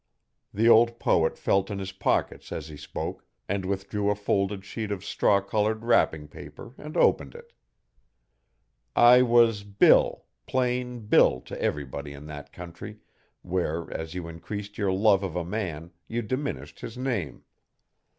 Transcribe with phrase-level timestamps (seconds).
[0.51, 4.89] The old poet felt in his pockets as he spoke, and withdrew a folded sheet
[4.89, 7.53] of straw coloured wrapping paper and opened it.
[8.95, 12.97] I was 'Bill' plain 'Bill' to everybody in that country,
[13.43, 17.43] where, as you increased your love of a man, you diminished his name.